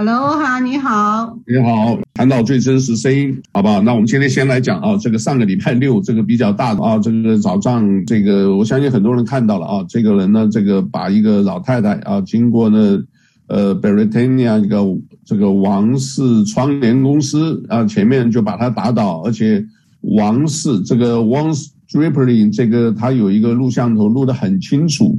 [0.00, 3.82] Hello 哈，你好，你好，谈到最真实声音，好不好？
[3.82, 13.02] 那我们今天先来讲啊，这个上个礼拜六这个比较大的啊，这个早上这个我相信很多人看到了啊，这个人呢，这个把一个老太太啊，经过呢，
[13.48, 14.78] 呃，Britannia 一个
[15.24, 19.66] 这个王室窗帘公司啊，前面就把他打倒，而且
[20.02, 25.18] 王室这个 Wants Drapery 这个他有一个录像头录得很清楚。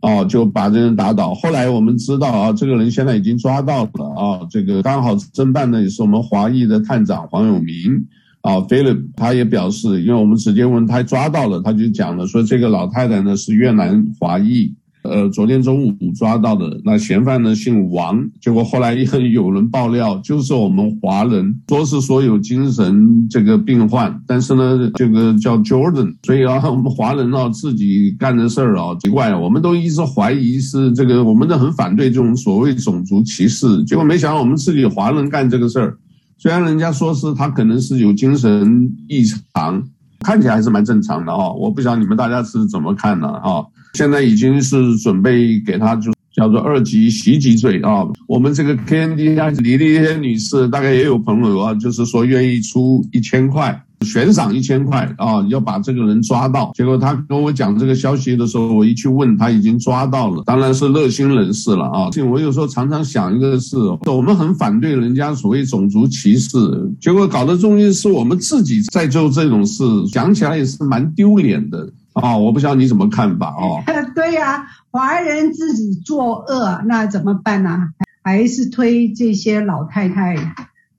[0.00, 1.34] 哦，就把这人打倒。
[1.34, 4.46] 后来我们知道啊，这个人现在已经抓到了啊。
[4.50, 8.06] 这个刚好侦办的也是我们华裔的探长黄永明
[8.40, 14.74] 啊，Philip，他也表示，因为我们直接问他抓到了，他就讲了说，这个老太太呢是越南华裔。
[15.02, 18.22] 呃，昨天中午抓到的那嫌犯呢，姓王。
[18.40, 33.82] 结果后来也 有人爆料，就是我们华人，说是说有精神这个病患，但是呢，这个叫 Jordan，所以啊， 我们华人啊自己干的事儿啊，奇怪，我们都一直怀疑是这个，我们都很反对这种所谓种族歧视。
[33.84, 35.96] 结果没想到我们自己华人干这个事儿，
[36.36, 39.82] 虽然人家说是他可能是有精神异常，
[40.20, 41.50] 看起来还是蛮正常的啊。
[41.52, 43.64] 我不晓得你们大家是怎么看的啊？
[43.94, 48.06] 现在已经是准备给他就叫做二级袭击罪啊。
[48.26, 56.70] 我们这个 KND 李丽仙女士大概也有朋友啊，就是说愿意出一千块悬赏一千块啊，要把这个人抓到。
[56.74, 62.08] 结果他跟我讲这个消息的时候，我一去问他已经抓到了，当然是热心人士了啊。
[62.30, 66.56] 我有时候常常想一个事，我们很反对人家所谓种族歧视，
[67.00, 71.92] 结果搞得中间是我们自己在做这种事，讲起来也是蛮丢脸的。
[72.12, 73.82] 啊、哦，我不知道你怎么看法哦。
[74.14, 77.90] 对呀、啊，华人自己作恶，那怎么办呢？
[78.22, 80.36] 还是推这些老太太？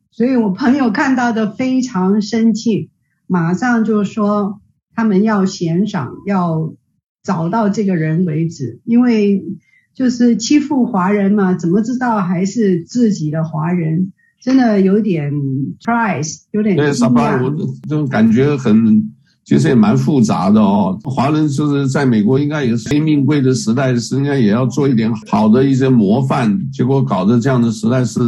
[0.09, 2.89] 所以我朋友看到的非常生气，
[3.28, 4.62] 马上就说
[4.95, 6.73] 他们要悬赏，要
[7.23, 9.44] 找到这个人为止，因为
[9.94, 14.14] 就是欺负华人嘛，怎么知道还是自己的华人？
[14.42, 15.34] 真的有点
[15.84, 17.44] price，有点惊讶。
[17.44, 17.52] 我
[17.88, 19.11] 这种感觉很。
[19.44, 28.20] 其实也蛮复杂的哦，华人就是在美国应该也是黑命贵的时代，是应该也要做一点好的一些模范，结果搞得这样的时代是。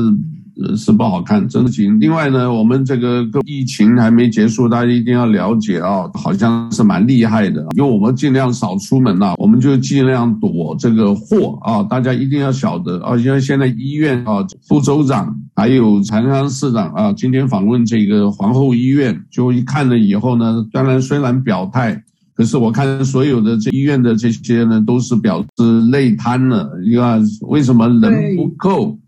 [0.62, 2.00] 呃，是不好看，真的行。
[2.00, 7.66] 另外呢，我们这个疫情还没结束，大家一定要了解啊，好像是蛮厉害的。
[7.76, 11.82] 因为我们尽量少出门呐，我们就尽量躲这个祸啊。
[11.84, 22.04] 大家一定要晓得啊，因为现在医院啊，副州长还有长安市长啊，今天访问这个皇后医院，就一看了以后呢，当然虽然表态，
[22.36, 26.70] 可是我看所有的这医院的这些呢，都是表示累瘫了。
[26.86, 29.00] 你看为什么人不够？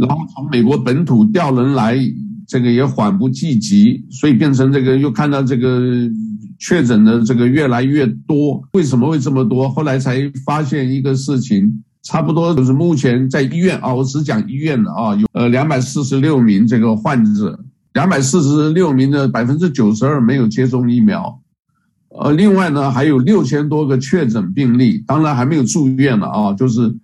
[0.00, 1.98] 然后从美国本土调人来，
[2.46, 5.80] 这个也缓不济急，所以变成这个又看到这个
[6.58, 8.60] 确诊的这个越来越多。
[8.72, 9.68] 为什么会这么多？
[9.68, 17.58] 后来才发现一个事情，差不多就是目前在医院啊，我只讲医院的啊，有呃两百四十六名这个患者，
[17.92, 21.40] 两百四十六名的百分之九十二没有接种疫苗，
[22.08, 26.94] 呃，另外呢还有六千多个确诊病例，当然还没有住院了啊，就是。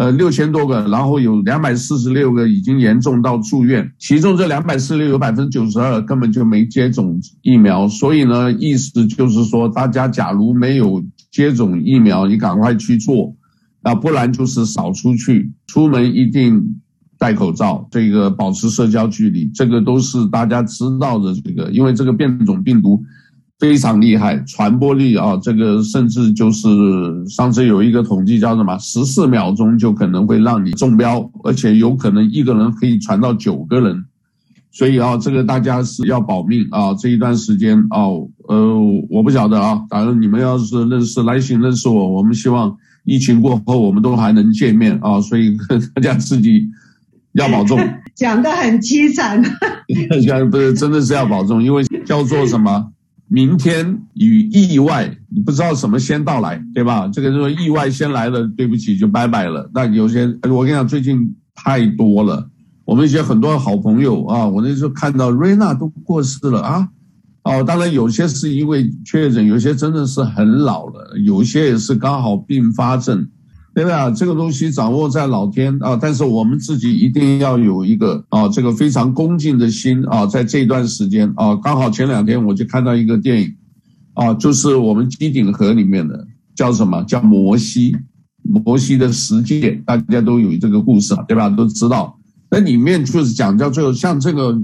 [0.00, 13.36] 呃，六千多个，然后有两百四十六个已经严重到住院，其中这两百四十六有百分之九十二根本就没接种疫苗，所以呢，意思就是说，大家假如没有接种疫苗，你赶快去做，
[13.82, 16.80] 啊，不然就是少出去，出门一定
[17.18, 21.34] 戴口罩，这个保持社交距离，这个都是大家知道的。
[21.34, 23.04] 这个，因为这个变种病毒。
[23.60, 26.66] 非常厉害，传播力啊，这个甚至就是
[27.28, 34.02] 上次有一个统计叫什么，十四秒钟就可能会让你中标，而且有可能一个人可以传到九个人，
[34.72, 36.94] 所以啊，这个大家是要保命啊。
[36.94, 38.06] 这一段时间啊，
[38.48, 38.78] 呃，
[39.10, 45.54] 我不晓得啊，当然你们要是认识来信认识我，我们希望疫情过后我们都还能见面啊，所以
[45.94, 46.66] 大家自己
[47.34, 47.78] 要保重。
[48.16, 49.42] 讲的很凄惨，
[50.50, 52.90] 不是真的是要保重，因为叫做什么？
[53.32, 57.06] 明天与意外，你不知道什么先到来，对吧？
[57.06, 59.70] 这个就是意外先来了，对不起，就拜拜了。
[59.72, 62.50] 那有些，我跟你讲，最近太多了。
[62.84, 66.88] 我们一些很多好朋友啊，我那时候看到瑞娜都过世了啊。
[67.44, 73.28] 哦，当然有些是因为确诊，有些真的是很老了，有些也是刚好并发症。
[73.84, 74.10] 对啊？
[74.10, 83.54] 这个东西掌握在老天啊，但是我们自己一定要有一个啊，这个非常恭敬的心啊，在这段时间啊，刚好前两天我就看到一个电影
[84.14, 87.02] 啊，就是我们机顶盒里面的叫什么？
[87.04, 87.96] 叫摩西，
[88.42, 91.48] 摩西的十诫，大家都有这个故事，对吧？
[91.48, 92.18] 都知道。
[92.50, 94.60] 那里面就是讲到最后，像这个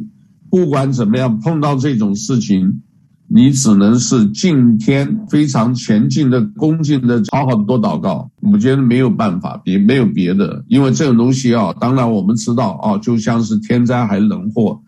[0.50, 2.82] 不管怎么样碰到这种事情。
[3.28, 8.30] 你只能是敬天，非常前进的、恭敬的，好好的多祷告。
[8.40, 14.80] 我觉得没有办法，别没有别的，因为这种东西啊，当然我们知道啊，就像是天灾还人祸，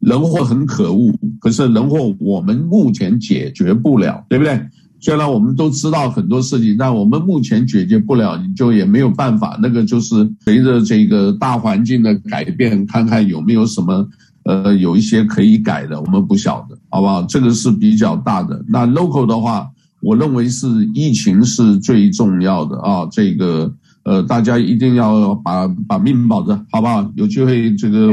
[0.00, 4.60] 人祸很可恶，可是人祸我们目前解决不了，对不对？
[5.00, 9.56] 虽然我们都知道很多事情，但我们目前解决不了，你就也没有办法。
[9.62, 14.08] 那个就是随着这个大环境的改变，看看有没有什么。
[14.44, 17.22] 呃，有一些可以改的，我们不晓得，好不好？
[17.22, 18.62] 这个是比较大的。
[18.68, 19.68] 那 local 的话，
[20.00, 23.08] 我认为是疫情是最重要的啊。
[23.10, 23.72] 这个
[24.04, 27.10] 呃，大家一定要把把命保着，好不好？
[27.16, 28.08] 有机会这个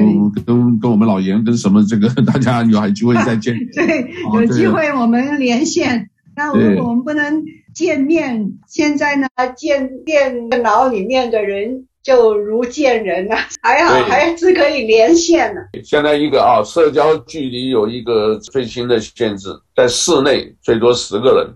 [0.46, 3.54] 跟跟我们老严跟什么这个 大家有还机会再见。
[3.76, 6.10] 对，有机会我们连线。
[6.34, 7.44] 那如果我们不能
[7.74, 9.28] 见面，现在呢，
[9.58, 11.88] 见电脑里面的人。
[12.04, 15.62] 就如见人呐、啊，还好还是可以连线呢。
[15.84, 21.48] 现在一个啊，社交距离有一个最新的限制，在室内最多十个人，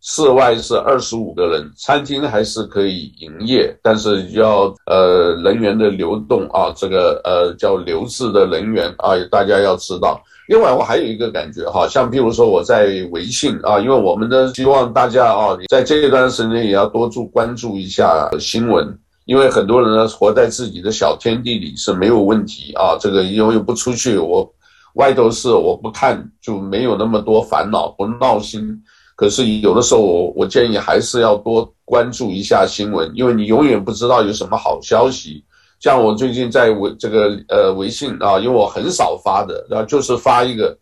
[0.00, 1.70] 室外是二十五个人。
[1.76, 10.18] 餐厅还是可以营业，但是要呃人员的流动啊，这个呃叫流质的人员啊，大家要知道。
[10.48, 18.98] 另外，我还有一个感觉哈，像譬如说我在微信啊，因为我们呢希望大家啊，在这一段时间也要多注关注一下新闻。
[19.26, 24.52] 因为很多人呢，活在自己的小天地里是没有问题啊，这个因为不出去，我
[24.94, 28.82] 外头事我不看就没有那么多烦恼，不闹心。
[29.14, 35.44] 可是有的时候我我建议还是要多关注一下新闻，因为你永远不知道有什么好消息。
[35.78, 40.76] 像我最近在微这个呃微信啊，因为我很少发的，然后就是发一个，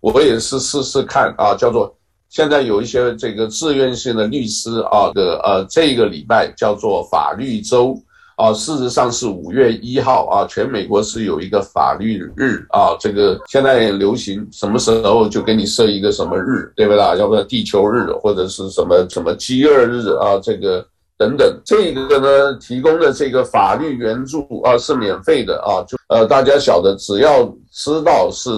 [0.00, 1.94] 我也是试试看啊，叫做。
[2.30, 8.00] 现在有一些这个志愿性的律师啊的呃，这个礼拜叫做法律周
[8.36, 17.18] 啊，事实上是五月一号啊，全美国是有一个法律日啊，这个现在流行什么时候就给你设一个什么日，对不对？
[17.18, 20.86] 要不然地球日或者是什么什么饥饿日啊，这个。
[21.20, 28.50] 等等，这个呢，提供的这个法律援助啊是免费的啊，就呃大家晓得，只要知道是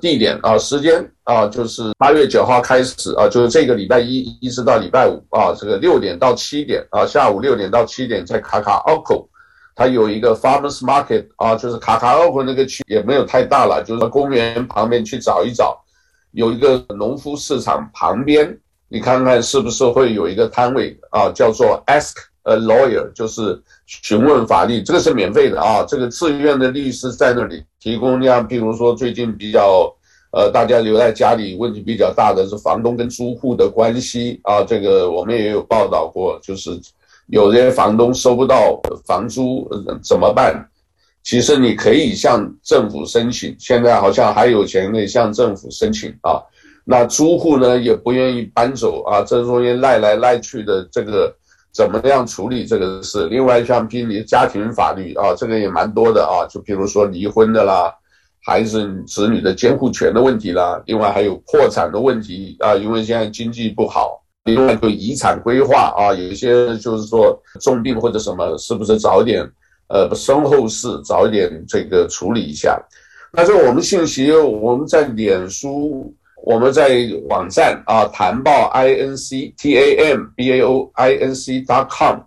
[0.00, 9.28] 地点啊、时间啊，就是八月九号开始啊，就是这个礼拜一一直到礼拜五啊，这个六点到七点啊，下午六点到七点在卡卡奥口，
[9.74, 15.76] 它有一个 farmers market 啊，就是卡卡奥口那个区也没有太大了，就是公园旁边去找一找，
[16.30, 18.56] 有一个农夫市场旁边。
[18.94, 22.12] 你看看是不是会有一个摊位啊，叫做 Ask
[22.44, 25.84] a Lawyer，就是询问法律，这个是免费的啊。
[25.88, 29.92] 这个自愿的律师在那里提供，像比如说最近比较
[30.30, 36.80] 呃大家留在家里问题比较大的是房东跟租户的关系啊，这个我们也有报道过，就是
[37.26, 39.68] 有些房东收不到房租
[40.04, 40.64] 怎么办？
[41.24, 46.40] 其实你可以向政府申请，现在好像还有钱可以向政府申请啊。
[46.86, 51.34] 那租户呢也不愿意搬走啊，这中间赖来赖去的，这个
[51.72, 53.26] 怎么样处理这个事？
[53.28, 57.90] 另外像比如家庭法律啊，这个也蛮多的啊，就比如说离婚的啦，
[58.44, 69.42] 孩子子女的监护权的问题啦，另外还有破产的问题啊，因为现在经济不好，另外就遗产规划啊，有一些就是说重病或者什么，是不是早点
[69.88, 72.78] 呃身后事早点这个处理一下？
[73.32, 76.14] 那这我们信息我们在脸书。
[76.46, 82.18] 我们在网站啊，谭报 i n c t a m b a o i n c dot com，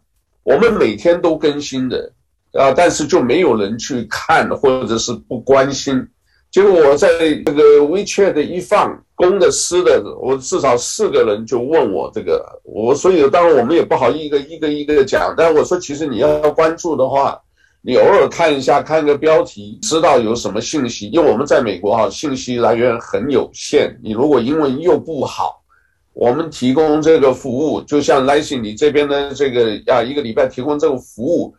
[0.42, 2.12] 我们每天都更新的
[2.54, 6.04] 啊，但是就没有人去看或者是不关心。
[6.50, 7.08] 结果我在
[7.46, 17.40] 这个 WeChat 一放公的私的，我至少四个人就问我这个，我所以当然我们也不好一个一个一个的讲，但我说其实你要关注的话。
[17.88, 21.08] 你偶尔看一下，看个标题，知道有什么信息。
[21.08, 23.98] 因为我们在美国哈，信息来源很有限。
[24.04, 25.64] 你如果英文又不好，
[26.12, 31.56] 我们提供这个服务，就像 l i c y 你这边的这个啊，一个礼拜提供这个服务，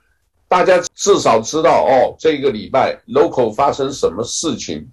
[0.48, 4.86] 大家至少知道哦，这个礼拜 local 发生什么事情。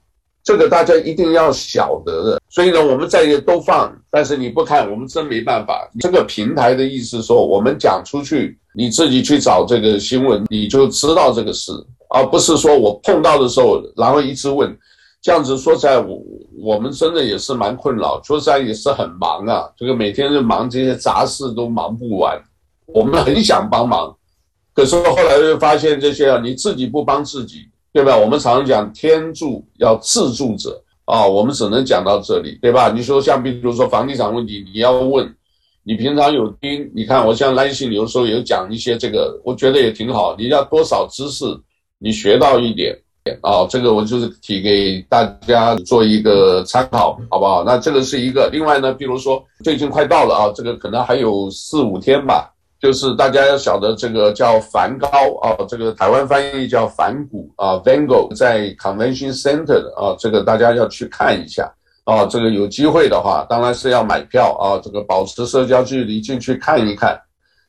[0.46, 5.90] 这个大家一定要晓得的，所以呢，我们在这都放，但是你不看，我们真没办法。
[6.00, 11.72] 这个平台的意思说，我们讲出去，你自己去找这个新闻，你就知道这个事，
[12.12, 14.78] 而不是说我碰到的时候，然后一直问，
[15.20, 16.22] 这样子说起来，我
[16.62, 22.40] 我们真的也是蛮困扰，说实在也是很忙啊，这个每天就忙这些杂事都忙不完，
[22.86, 24.16] 我们很想帮忙，
[24.76, 27.68] 可是后来又发现这些啊，你自己不帮自己。
[27.96, 28.18] 对吧？
[28.18, 32.92] 我们常讲天助要自助者啊，我们只能讲到这里，对吧？
[32.92, 35.34] 你说像比如说房地产问题，你要问，
[35.82, 36.92] 你平常有听？
[36.94, 40.36] 你看我像来信有时候有讲一些这个，我觉得也挺好。
[40.38, 41.46] 你要多少知识，
[41.98, 42.94] 你学到一点，
[43.42, 47.64] 啊，这个我就是提给大家做一个参考，好不好？
[47.64, 48.50] 那这个是一个。
[48.52, 55.08] 另外呢，比如说最近快到了啊，这个可能还有四五天吧，就是大家要晓得这个叫梵高
[55.42, 61.72] 啊，这个台湾翻译叫梵谷啊，Van Gogh 在 Convention Center 啊，这个大家要去看一下
[62.04, 67.20] 啊，这个有机会的话，当然是要买票啊，这个保持社交距离进去看一看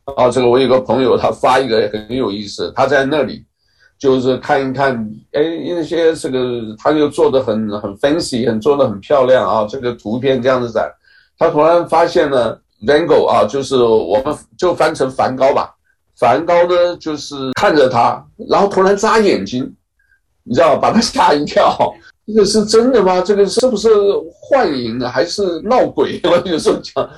[0.05, 0.29] 啊。
[0.29, 3.45] 这个我有个朋友他发一个很有意思，他在那里。
[3.99, 4.93] 就是看一看，
[5.33, 10.87] 哎，那些这个他就做的很很 fancy，很做的很漂亮啊，这个图片这样子展，
[11.39, 12.55] 他突然发现呢
[12.85, 15.75] Vengo 啊，就是我们就翻成梵高吧，
[16.17, 19.73] 梵高呢就是看着他，然后突然眨眼睛，
[20.43, 21.77] 你知道，把他吓一跳，
[22.27, 23.21] 这个是真的吗？
[23.21, 23.89] 这个是不是
[24.41, 26.21] 幻影还是闹鬼？
[26.25, 27.09] 我有时候讲，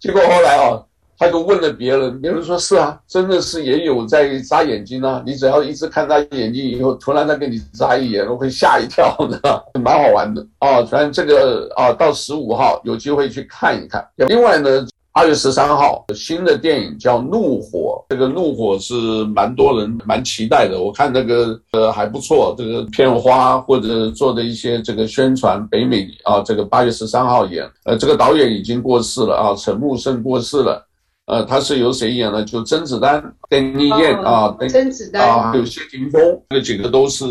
[0.00, 0.82] 结果后来啊。
[1.16, 5.22] 他就问了别人，别人说是啊，真的是也有在眨眼睛啊。
[5.24, 10.82] 你只要一直看他眼睛，以后突然他给你眨一眼，我会吓一跳 的，蛮好玩的啊。
[10.82, 14.04] 反正这个啊，到十五号有机会去看一看。
[14.16, 20.82] 另外呢，二月十三号新的电影叫《怒火》，这个《怒火》是蛮多人蛮期待的。
[20.82, 27.64] 我看那个呃还不错，这个片花或者做的一些这个宣传，北美啊，这个八月十三号演。
[27.84, 30.84] 呃，这个导演已经过世了啊，陈木胜过世了。
[31.26, 32.42] 呃，他是由谁演的？
[32.44, 37.24] 就甄子丹、邓丽燕啊，甄子丹啊，还有谢霆锋，这几个都是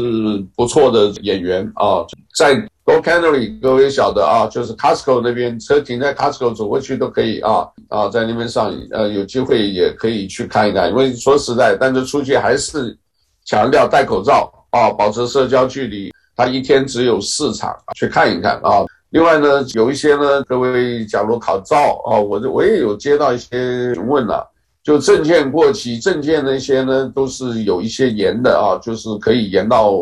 [0.56, 2.00] 不错的演员啊。
[2.34, 8.74] 在 Go Cannery，各位晓得啊，就是 Costco 那边，车停在 Costco 走过去都可以啊啊，在那边上。
[8.92, 10.90] 呃，有机会也可以去看一看。
[10.90, 12.98] 因为说实在，但是出去还是
[13.46, 16.12] 强调戴口罩啊，保持社交距离。
[16.36, 18.84] 他一天只有四场，去看一看啊。
[19.12, 24.46] 另外呢，有一些呢，各位假如考照啊，我我也有接到一些询问了，
[24.84, 29.94] 就证件过期，证件那些呢都是有一些延的啊，就是可以延到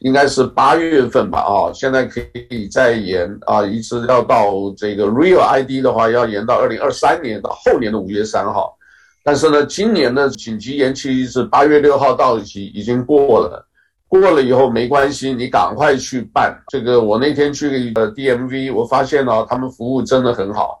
[0.00, 8.76] 应该是八月份吧啊，现在可以再延啊，一直要到这个 Real ID 的话要延到二零二三年到后年的五月三号，
[9.22, 13.66] 但是呢，今年的紧急延期是八月六号到期，已经过了。
[14.08, 17.00] 过了以后没关系，你赶快去办这个。
[17.00, 20.79] 我那天去呃 DMV，我发现呢，他们服务真的很好。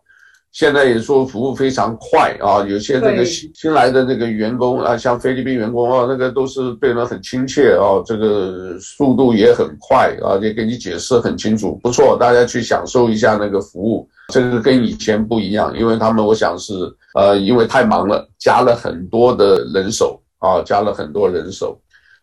[0.52, 14.08] 现在也说服务非常快啊，有些这个新新来的这个员工啊，像菲律宾员工啊，那个都是对人很亲切啊，这个速度也很快啊，也给你解释很清楚，不错，大家去享受一下那个服务。
[14.32, 16.72] 这个跟以前不一样，因为他们我想是
[17.14, 21.78] 呃，因为太忙了，加了很多的人手啊，加了很多人手。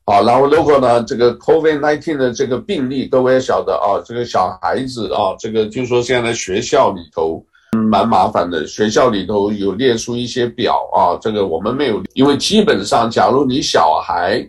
[0.05, 7.43] 好，然后如果呢，这个 COVID-19 的这个病例，各位也晓得啊，这个小孩子啊，这个就说现在学校里头
[7.87, 14.47] 蛮麻烦的，学校里头有列出一些表啊，这个我们没有，因为基本上，假如你小孩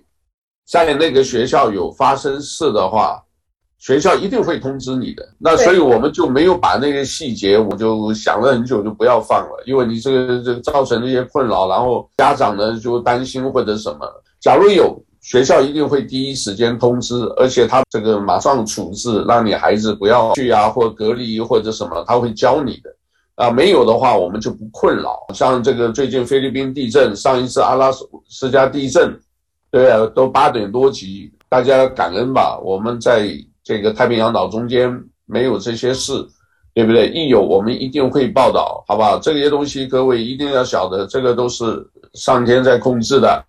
[0.67, 3.23] 在那个学校有发生事的话，
[3.79, 5.27] 学校一定会通知你的。
[5.39, 14.07] 那所以我们就没有把那个细节，我就想了很久，就不要放了，因为你这个这个造成那些困扰，然后家长呢就担心或者什么，
[14.41, 15.01] 假如有。
[15.21, 22.89] 学校一定会第一时间通知，而且他这个马上处置，让你孩子不要去啊，或隔离或者什么，他会教你的。
[23.39, 25.25] 啊，没有的话，我们就不困扰。
[25.33, 27.89] 像这个最近菲律宾地震，上一次阿拉
[28.29, 29.17] 斯加地震，
[29.71, 32.59] 对啊，都八点多级，大家感恩吧。
[32.59, 33.31] 我们在
[33.63, 34.93] 这个太平洋岛中间
[35.25, 36.15] 没有这些事，
[36.75, 37.11] 对不对？
[37.11, 39.21] 一有我们一定会报道，好不好？
[39.21, 41.65] 这些东西各位一定要晓得，这个都是
[42.15, 43.45] 上天在控制的。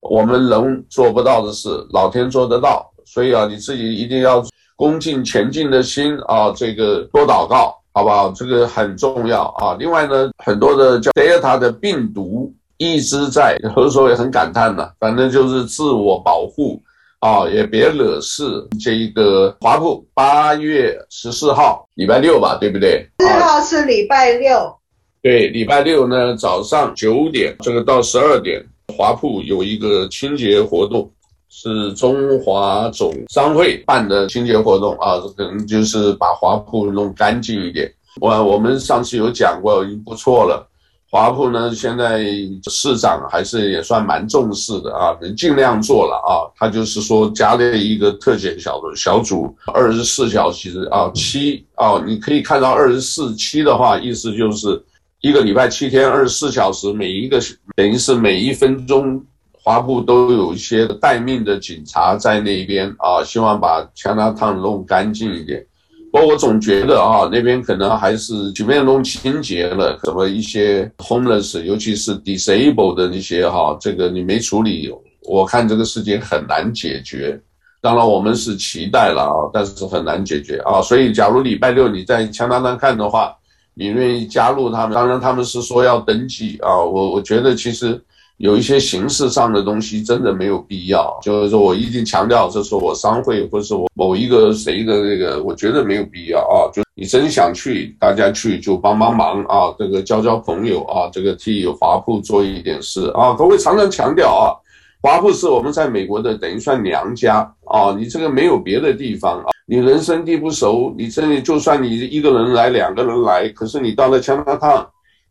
[0.00, 2.90] 我们人做不到的事，老天做得到。
[3.04, 4.42] 所以啊，你自己一定要
[4.74, 8.30] 恭敬前进的心啊，这个多祷告，好不好？
[8.32, 9.76] 这个很重要啊。
[9.78, 14.94] 另外呢，很多的叫 Delta 的病毒一直在，有的时候也很感叹的。
[15.00, 16.80] 反正就是自我保护
[17.20, 18.44] 啊，也别惹事。
[18.80, 23.08] 这一个华埠八月十四号，礼拜六吧，对不对？
[23.18, 24.72] 四号是礼拜六。
[25.20, 28.64] 对，礼拜六呢，早上九点，这个到十二点。
[28.96, 31.10] 华埠有一个清洁活动，
[31.48, 37.92] 是中华总商会办的清洁活动啊，可能就是把华埠弄干净一点。
[38.20, 40.68] 我我们上次有讲过，已经不错了。
[41.10, 42.24] 华埠呢，现在
[42.70, 46.46] 市长还是也算蛮重视的啊，能尽量做了啊。
[46.56, 54.82] 他就是说加了一个特检小组小组，二十四小时啊，七啊，你可以看到二十四七的话，意思就是。
[55.20, 57.40] 一个礼拜七天二十四小时，每一个
[57.74, 59.20] 等于是每一分钟，
[59.68, 65.62] 华埠都有一些待命的警察在那边啊，希望把 Chinatown 弄干净一点。
[66.10, 74.90] 不过我总觉得啊，那边可能还是局面弄清洁了，什么一些 homeless，尤其是 disabled 的那些哈，这个你没处理，
[75.28, 77.38] 我看这个事情很难解决。
[77.82, 80.80] 当然我们是期待了啊，但是很难解决啊。
[80.80, 83.36] 所以假如礼拜六你在加拿大看的话，
[83.74, 84.94] 你愿意加入他们？
[84.94, 86.74] 当然他们是说要登记啊。
[86.74, 88.02] 我我觉得其实。
[88.38, 96.70] 有一些形式上的东西真的没有必要，就是说我一定强调，这是我商会或是我某一个谁的那个，我觉得没有必要啊。
[96.72, 103.34] 就你真想去，大家去就帮帮忙啊，这个交交朋友啊，这个替华埠做一点事啊。
[103.34, 104.54] 各位常常强调啊，
[105.02, 114.88] 华埠是我们在美国的等于算娘家啊，你这个没有别的地方啊，你人生地不熟，你这里就算你一个人来，两个人来，可是你到了加拿大。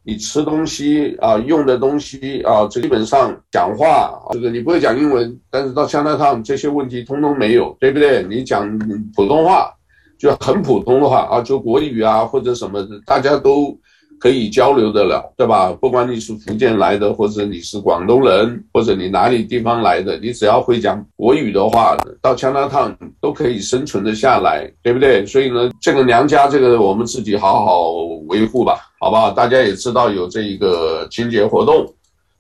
[0.08, 8.24] 你吃东西啊，用的东西啊，这基本上讲话，这个你不会讲英文，但是到加拿大这些问题通通没有，对不对？
[8.24, 8.80] 你讲
[9.14, 9.70] 普通话
[10.18, 13.78] 就很普通的话啊，就国语啊或者什么，大家都。
[14.20, 15.72] 可以交流得了，对吧？
[15.80, 25.26] 不管你是福建来的，或者你是广东人，或者你哪里地方来的，你只要会讲国语的话，到加拿大都可以生存的下来，对不对？
[25.26, 27.90] 所以呢，这个娘家，这个我们自己好好
[28.28, 29.32] 维护吧，好不好？
[29.32, 31.86] 大家也知道有这一个清洁活动。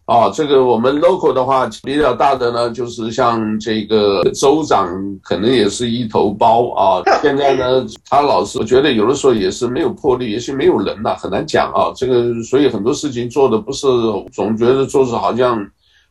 [0.07, 4.87] 啊，这个我们 local 的话比较大的呢，就是像这个州长
[5.21, 7.03] 可能也是一头包啊。
[7.21, 11.91] 现在呢，他老是我觉得有的时候也是没有魄力，也是没有人呐，很难讲啊。
[11.93, 13.85] 这个所以很多事情做的不是，
[14.31, 15.61] 总觉得做是好像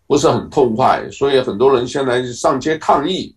[0.07, 3.35] 不是很痛快，所以很多人现在上街抗议，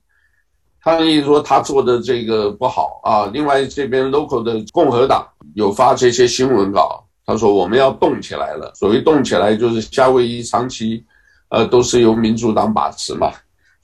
[0.84, 3.30] 抗议说他做的这个不好啊。
[3.32, 5.26] 另外这边 local 的共和党
[5.56, 7.06] 有发这些新闻稿。
[7.30, 8.72] 他说：“我们要动起来了。
[8.74, 11.04] 所谓动起来，就是夏威夷长期，
[11.50, 13.32] 呃，都是由民主党把持嘛。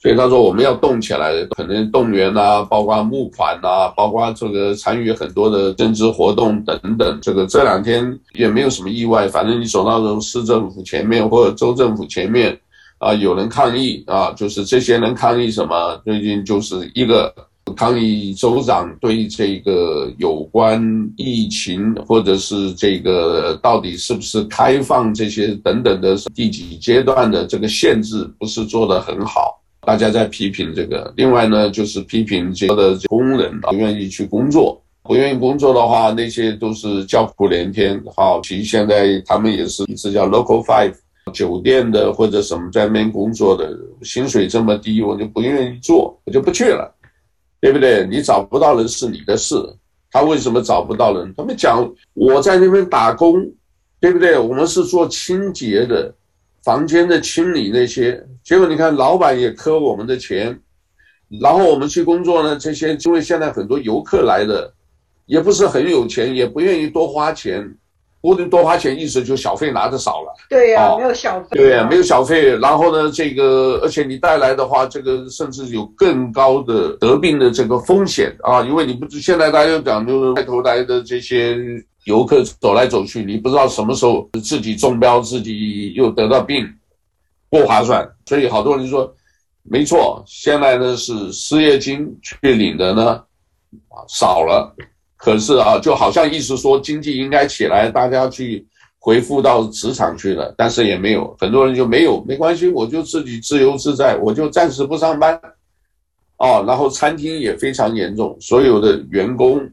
[0.02, 7.18] 所以他说我们要动起来，可能动员啊，包括募款啊，包括这个参与很多的政治活动等等。
[7.22, 12.58] 这个这两天也没有什么意外，反正你走到市政府前面或者州政府前面，
[12.98, 15.96] 啊、有人抗议啊，就是这些人抗议什么？
[16.04, 17.32] 最近就是一个。”
[17.74, 20.80] 抗议州长对这个有关
[21.16, 31.12] 疫情，或者是这个到底是不是开放这些等等的第几阶段的这个限制，不是做得很好，大家在批评这个。
[31.16, 38.00] 另外呢，就是批评这个的工人不愿意去工作，不愿意工作的话，那些都是叫苦连天。
[38.14, 40.94] 好，其实现在他们也是一直叫 Local Five
[41.34, 46.92] 酒店的或者什么在那边工作的，薪水这么低，我就不愿意做，我就不去了。
[47.60, 48.06] 对不对？
[48.06, 49.56] 你找不到人是你的事。
[50.10, 51.34] 他为什么找不到人？
[51.36, 53.46] 他们讲我在那边打工，
[54.00, 54.38] 对不对？
[54.38, 56.14] 我们是做清洁的，
[56.62, 58.24] 房间的清理那些。
[58.42, 60.58] 结果你看，老板也扣我们的钱，
[61.40, 62.56] 然后我们去工作呢。
[62.56, 64.72] 这些因为现在很多游客来的，
[65.26, 67.76] 也不是很有钱，也不愿意多花钱。
[68.26, 70.34] 不能多花钱，意思就小费拿的少了。
[70.50, 71.46] 对呀、啊哦，没有小费。
[71.52, 72.56] 对呀、啊，没有小费。
[72.56, 81.56] 然后呢，这个而且你带来的话，这个甚至有更高的得病的这个风险啊，因为你不知现在大家讲就是外头来的这些
[82.06, 86.66] 游客走来走去，你不知道什么时候自己中标，自己又得到病，
[87.48, 88.04] 不划算。
[88.26, 89.14] 所以好多人就说，
[89.62, 93.22] 没错，现在呢是失业金去领的呢
[93.90, 94.74] 啊少了。
[95.16, 98.66] 可是啊，就好像意思说经济应该起来，大家去
[98.98, 105.40] 恢复到职场去了，但是也没有，很多人就没有，没关系，我就自己自由自在，我就暂时不上班，
[106.38, 109.66] 哦，然后餐厅也非常严重，所有的员工、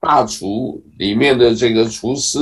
[0.00, 2.38] 大厨里面的这个厨师，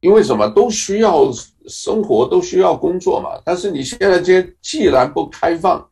[0.00, 1.30] 因为什么都需要
[1.68, 5.86] 生活，都需要工作嘛，但是你现在这既然不开放。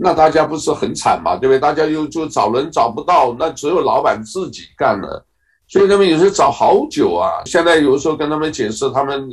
[0.00, 1.58] 那大家不是很惨嘛，对不对？
[1.58, 5.24] 大家又就找人找不到，那只有老板自己干了，
[5.66, 7.42] 所以他们有时候找好久啊。
[7.46, 9.28] 现在有时候跟他们解释，他们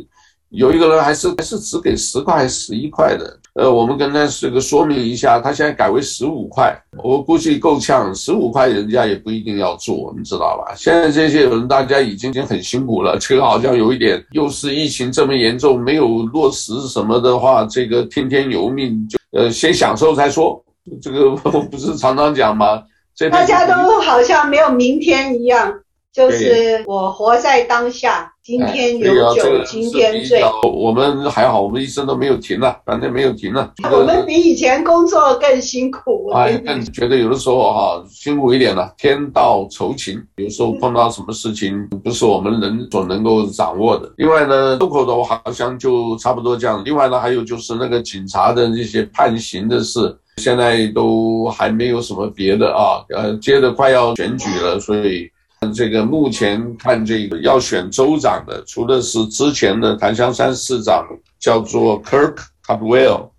[0.49, 3.39] 有一个人还是还是只给十块还是十一块的。
[3.53, 10.73] 呃，我们跟他这个说明一下，他现在改为十五块，我估计够呛，十五块人家也不一定要做，你知道吧？
[10.75, 19.17] 现在这些人大家已经已经很辛苦了，这个好像有一点，又是疫情这么严重，没有落实什么的话，这个听天由命就。
[19.35, 20.63] 呃，先享受再说，
[21.01, 22.83] 这个 我不是常常讲吗？
[23.31, 28.34] 大家都好像没有明天一样，就是我活在当下。
[28.45, 30.39] 今天有酒今天醉，
[30.71, 33.73] 我们还好，我们医生都没有停了，反正没有停了。
[33.91, 36.29] 我们比以前工作更辛苦。
[36.29, 38.93] 哎，更觉得有的时候哈、啊、辛苦一点了。
[38.99, 44.13] 天道酬勤，有时候碰到什么事情不是我们人所能够掌握的。
[44.17, 46.83] 另外呢，路口的话好像就差不多这样。
[46.85, 53.01] 另外呢，还有就是那个警察的那些判刑的事，现在都还没有什么别的啊。
[53.09, 55.27] 呃，接着快要选举了，所以。
[55.73, 61.05] 这个目前看这个要选州长的，除了是之前的檀香山市长
[61.39, 63.29] 叫做 Kirk Caldwell，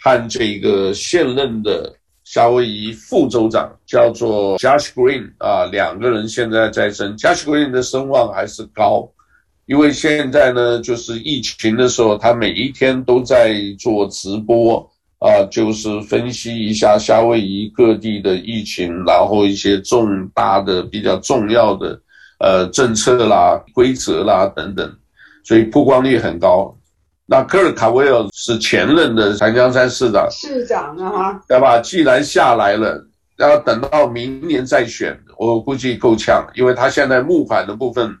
[0.00, 7.16] 和这个现任的夏威夷副州长叫做 Josh Green 啊，两个人现在在争。
[7.16, 9.10] Josh Green 的声望还是高，
[9.66, 14.91] 因为现在呢，就是疫情的时候，他每一天都在做直播
[15.22, 21.96] 啊，就是分析一下夏威夷各地的疫情，然后一些重大的、比较重要的
[22.40, 24.92] 呃政策啦、规则啦等等，
[25.44, 26.76] 所以曝光率很高。
[27.24, 31.78] 那科尔卡维尔是前任的檀香山市长，市长啊，对吧？
[31.78, 33.00] 既然下来了，
[33.38, 38.12] 要等到明年再选，我估计够呛，因为他现在募款的部分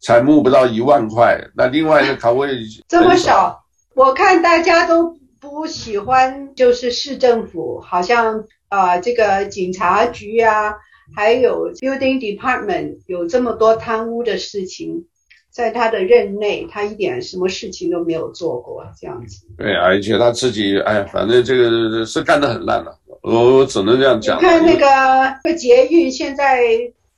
[0.00, 1.38] 才募不到一万块。
[1.54, 2.54] 那另外一个卡维尔
[2.88, 3.62] 这么少，
[3.94, 10.74] 我看大家都不喜欢，就是市政府好像啊、呃，这个警察局啊，
[11.14, 15.04] 还有 building department 有这么多贪污的事情。
[15.50, 19.46] 在他的任内，他一点什么事情都没有做过，这样子。
[19.56, 24.36] 对，而且他自己，哎，反正这个是干得很烂了，我我只能这样讲。
[24.36, 26.60] 你看那个捷运，现在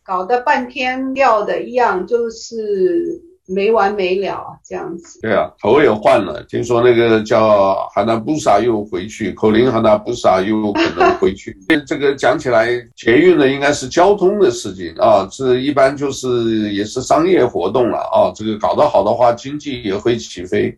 [0.05, 3.28] 搞得半天掉的一样，就是。
[3.49, 5.19] 没完没了这样子。
[5.23, 11.57] 对啊，头也换了，听说那个叫哈纳布萨又回去，口令哈纳布萨又可能回去。
[11.87, 18.31] 这个讲起来，捷运呢应该是交通的事情啊，这一般就是也是商业活动了啊。
[18.35, 20.77] 这个搞得好的话，经济也会起飞。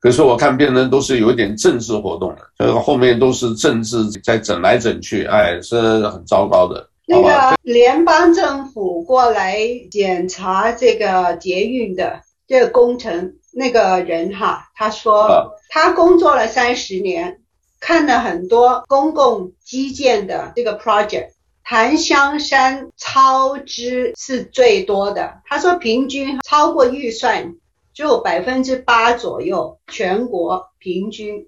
[0.00, 6.88] 可是我看变成都是有点政治活动了，这个后面都是政治在整来整去，哎，是很糟糕的。
[7.10, 9.58] 那个联邦政府过来
[9.90, 17.40] 检查这个捷运的这个工程，那个人哈，他说他工作了三十年，
[17.80, 21.30] 看了很多公共基建的这个 project，
[21.64, 25.40] 檀香山超支是最多的。
[25.46, 27.54] 他说平均超过预算
[27.94, 31.46] 就百分之八左右，全国平均。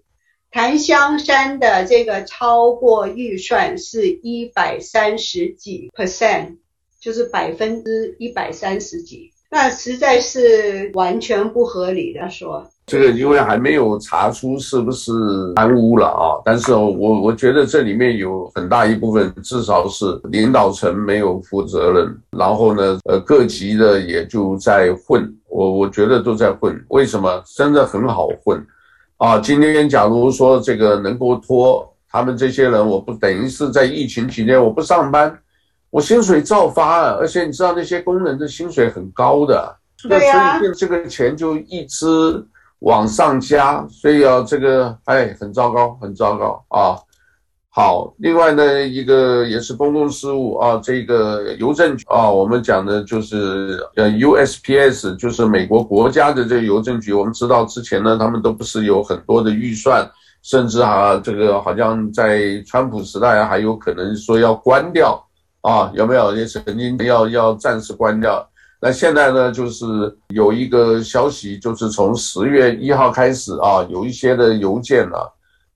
[0.53, 6.57] 檀香山的这个超过预算是一百三十几 percent，
[7.01, 12.69] 就是百分之一百三十几，那实在是完全不合理的说。
[12.87, 15.13] 这个因为还没有查出是不是
[15.55, 27.41] 贪污了啊，但是我我觉得这里面有很大一部分至少是领导层没有负责任，然后呢，呃，各级的也就在混，我我觉得都在混，为什么？
[27.55, 28.61] 真的很好混。
[29.21, 35.39] 啊，今天假如说这个能够拖他们这些人，我不等于是在疫情期间我不上班，
[35.91, 39.77] 我薪水照发啊，而且你知道那些工人的薪水很高的，
[40.09, 42.07] 对呀，所以这个钱就一直
[42.79, 46.97] 往上加，所以啊，这个哎很糟糕，很糟糕啊。
[47.73, 57.13] 好，另外呢，一个也是公共事务啊，这个邮政局啊，我们讲的就是呃 USPS，就是美国国家的这个邮政局。
[57.13, 60.05] 我们知道之前呢，他们都不是有很多的预算，
[60.43, 65.25] 甚至啊，这个好像在川普时代还有可能说要关掉
[65.61, 66.35] 啊，有没有？
[66.35, 68.45] 也曾经要要暂时关掉。
[68.81, 69.87] 那现在呢，就是
[70.35, 75.23] 有一个消息，就是从十月一号开始啊，有一些的邮件啊。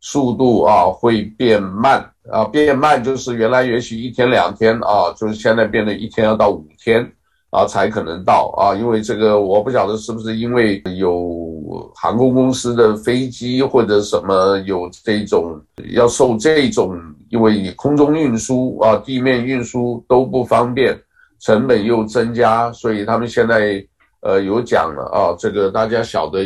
[0.06, 1.98] 速度啊会变慢
[2.30, 7.10] 啊，变慢就是原来也许一天两天啊，就是现在变得一天要到五天
[7.48, 15.58] 啊才可能到啊，因为这个我不晓得是不是因为有航空公司的飞机或者什么有这种
[15.92, 20.94] 要受这种，因为空中运输啊、地面运输都不方便，
[21.40, 23.82] 成本又增加，所以他们现在
[24.20, 26.44] 呃有讲了啊，这个大家晓得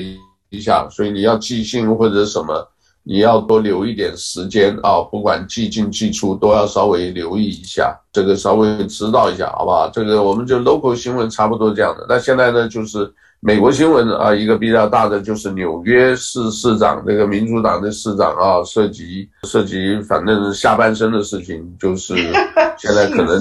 [0.49, 2.65] 一下，所以你要寄信或者什么。
[3.11, 9.89] 你要多留一点时间啊，不管寄进寄出都要稍微留意一下，这个稍微知道一下，好不好？
[9.89, 12.05] 这个我们就 local 新闻差不多这样的。
[12.07, 13.11] 那现在呢，就是
[13.41, 22.17] 美国新闻啊，一个比较大的就是纽约市市长这个民主党的市长啊，涉及涉及反正下半身的事情，就是
[22.77, 23.41] 现在可能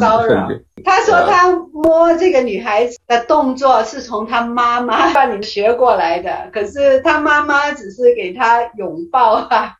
[0.84, 9.74] 他说他摸这个女孩子的动作是从他妈妈 让你们学过来的，可是他妈妈只是给他拥抱啊，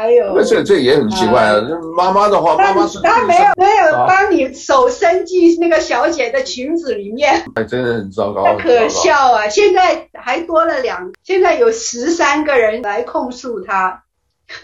[0.00, 0.34] 还有。
[0.34, 9.46] 而且这也很奇怪啊，呃、妈妈的话，妈妈是她没有没有帮你手伸进那个小姐的裙子里面，还真的很糟糕，很可笑啊！
[9.48, 14.02] 现在还多了两，现在有十三个人来控诉他。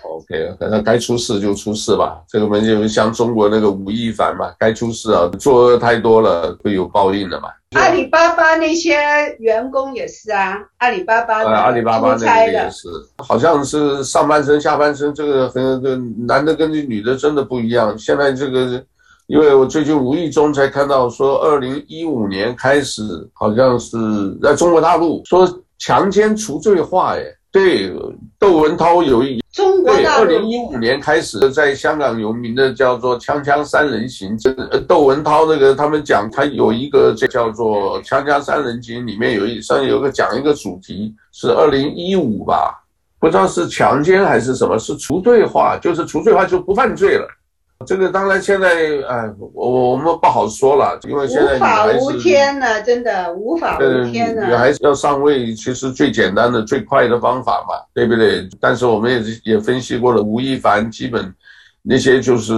[0.02, 2.20] OK，那该出事就出事吧。
[2.28, 7.48] 这个门就像中国那个吴亦凡嘛，该出事啊，作恶太多了会有报应的嘛。
[7.74, 8.96] 阿里巴巴那些
[9.38, 15.96] 员工也是啊，阿里巴巴的，阿里巴巴那个也是，好像是上半身、下半身这个很这
[16.26, 17.96] 男的跟这女的真的不一样。
[17.98, 18.82] 现在这个，
[19.26, 23.02] 因为我最近无意中才看到说，二零一五年开始
[23.34, 23.96] 好像是
[24.42, 25.46] 在中国大陆说
[25.78, 27.22] 强奸除罪化，哎，
[27.52, 27.92] 对。
[28.38, 34.36] 窦文涛有一中国大陆二零一五年开始在香港有名的叫做“锵锵三人行”。
[34.38, 34.52] 这
[34.86, 42.84] 窦文涛那个他们讲，他有一个这叫做“锵锵三人行”，里面有一上有个讲一个主题是二零一五吧，
[43.18, 47.26] 不知道是强奸还是什么，是除罪化，就是除罪化就不犯罪了。
[47.84, 48.68] 这个当然现在
[49.06, 54.46] 哎，我我们不好说了，因为现在无法无天呢，真的无法无天呢。
[54.46, 58.48] 女孩子要上位，其实最简单的、最快的方法嘛，对不对？
[58.58, 59.12] 但是我们
[59.44, 61.32] 也也分析过了，吴亦凡基本
[61.82, 62.54] 那些就是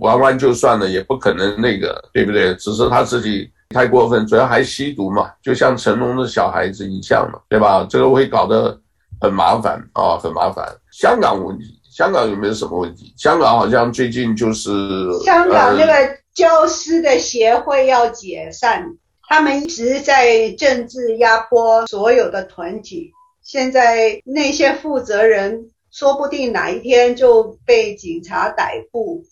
[0.00, 2.54] 玩玩就算了，也不可能那个，对不对？
[2.54, 7.86] 只是他自己太过分，主要还吸毒嘛，就像成龙的小孩子一样嘛，对吧？
[7.88, 8.76] 这个会搞得
[9.20, 10.66] 很麻烦啊，很麻烦。
[10.90, 11.78] 香港问题。
[11.94, 13.14] 香港有没有什么问题？
[13.16, 14.68] 香港好像最近就是
[15.24, 15.92] 香港那个
[16.34, 18.84] 教师的协会要解散，
[19.28, 23.12] 他们一直在政治压迫所有的团体。
[23.44, 29.22] 现在那些负责人说不定哪一天就被警察逮捕，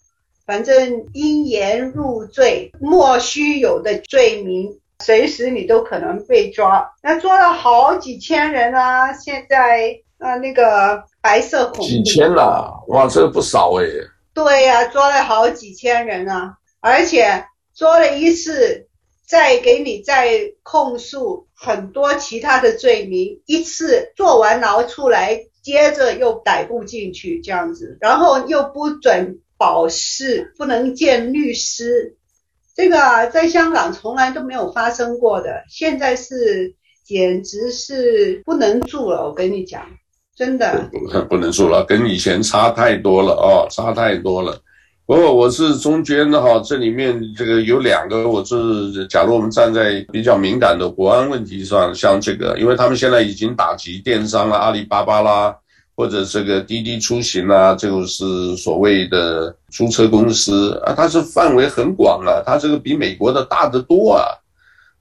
[0.46, 6.92] 反正因言入罪，莫须有的罪名，随时你都可能被抓。
[7.02, 9.12] 那抓了好几千人啊！
[9.14, 11.02] 现在、呃，那个。
[11.24, 13.86] 白色恐怖几千了，哇，这个不少哎。
[14.34, 17.44] 对呀、啊，抓了好几千人啊，而且
[17.76, 18.88] 抓了一次，
[19.24, 32.16] 再给你再控诉很多其他的罪名，一次坐完牢出来，接着又逮捕进去这样子，然后又不准保释，不能见律师，
[32.74, 39.86] 这个啊，在香港从来都没有发生过的，现在是简直是不能住了，我跟你讲。
[40.36, 40.88] 真的
[41.28, 44.58] 不能说了，跟以前差太多了哦，差太多了。
[45.04, 55.54] 不过我是中间的哈，这里面这个有两个，我是假如我们站在比较敏感的国安问题上，像这个，因为他们现在已经打击电商啦，阿里巴巴啦，
[55.94, 64.24] 或者这个滴滴出行啊，这个是所谓的租车公司啊，它是范围很广啊，它这个比美国的大得多啊，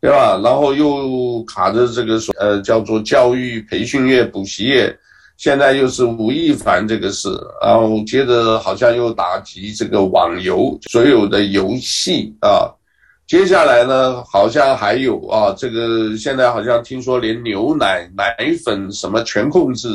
[0.01, 0.37] 对吧？
[0.43, 4.93] 然后又卡着这个呃叫做教育培训业、补习业。
[5.41, 7.27] 现在又是吴亦凡这个事，
[7.63, 12.69] 然后接着好像又打击这个网游所有的游戏啊，
[13.25, 19.87] 接下来呢好像还有啊，这个现在好像听说连牛奶、奶粉什么全控制，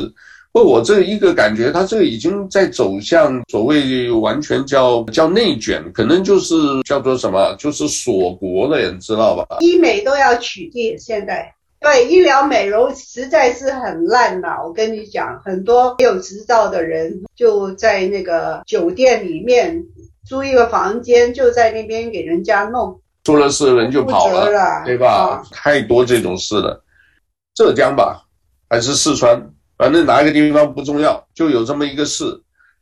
[0.51, 9.59] 不，我这一个感觉，他这个已经在走向所谓完全叫叫内卷，可能就是叫做什么，就是锁国了，你知道吧？
[9.61, 11.49] 医美都要取缔现在。
[11.79, 14.57] 对，医疗美容实在是很烂呐。
[14.65, 19.83] 我跟你讲，很多没有执照的人就在那个酒店里面
[20.25, 22.99] 租一个房间，就在那边给人家弄。
[23.23, 25.23] 出了事人就跑了，了对吧？
[25.23, 26.83] 哦、太多这种事了。
[27.53, 28.23] 浙江吧，
[28.69, 29.39] 还是四川，
[29.77, 32.25] 反正哪一个地方不重要，就有这么一个事：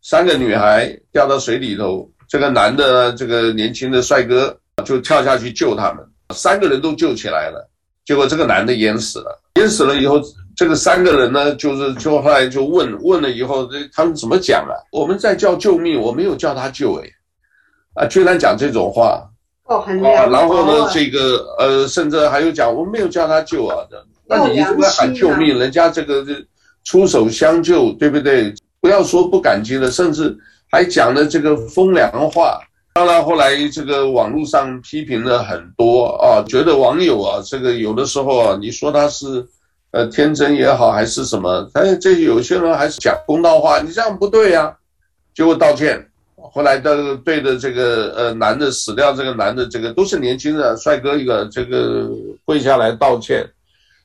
[0.01, 4.55] 三个女孩掉到水里头，这个男的，这个年轻的帅哥
[4.85, 7.69] 就跳下去救他们，三个人都救起来了。
[8.05, 10.21] 结果这个男的淹死了，淹死了以后，
[10.55, 14.73] 这个三个人呢，就是就后来就问问了以后，这他们怎么讲啊？
[14.91, 17.09] 我们在叫救命，我没有叫他救，哎，
[17.95, 19.27] 啊，居然讲这种话，
[19.65, 20.13] 哦，很厉害。
[20.13, 26.23] 啊，然后呢，这个呃，甚至还有讲我们没有叫他救啊的，那你一直在喊救命，人家这个
[26.83, 28.53] 出手相救，对不对？
[28.79, 30.37] 不要说不感激了，甚至
[30.71, 32.59] 还讲了这个风凉话。
[32.95, 39.45] 当然，后来这个网络上批评了很多啊，觉得网友啊，这个有的时候啊，你说他是，
[39.91, 44.73] 呃，天真也好，还是什么，哎，这有些人还是讲公道话，你这样不对呀，
[45.33, 46.07] 就会道歉。
[46.53, 52.09] 后来的对的这个呃男的死掉，这个男的这个都是年轻的帅哥一个，这个
[52.45, 53.45] 跪下来道歉，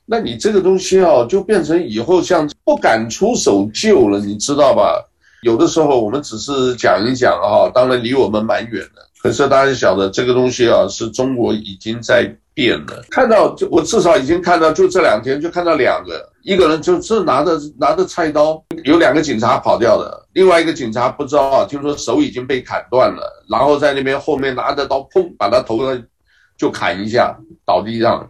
[0.05, 5.01] 那你这个东西啊，就变成以后像不敢出手救了，你知道吧？
[5.41, 9.01] 有的时候我们只是讲一讲啊，当然离我们蛮远的。
[9.21, 13.03] 可是大家晓得这个东西啊，是中国已经在变了。
[13.09, 26.03] 看到就我至少已经看到，就这两天就看到两个，一个人就是拿着拿着菜刀，有两个警察跑掉了，另外一个警察不知道啊，听说手已经被砍断了，然后在那边后面拿着刀，砰，把他头上
[26.57, 28.27] 就砍一下，倒地上，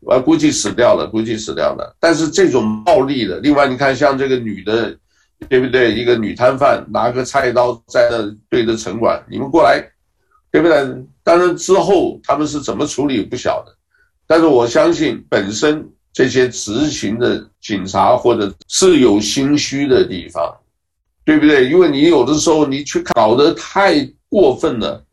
[0.00, 1.94] 我估计死掉了，估计死掉了。
[2.00, 4.96] 但是这种暴力的，另外你看像这个女的。
[5.48, 5.94] 对不对？
[5.94, 9.82] 一个女摊贩拿个菜刀在那对着城管，你们过来，
[10.50, 10.74] 对不对？
[11.24, 13.74] 当然之后他们是怎么处理不晓得，
[14.26, 20.54] 但是我相信本身这些执行的警察或者是有心虚的地方，
[21.24, 21.68] 对不对？
[21.68, 25.04] 因为你有的时候你去搞得太过分了，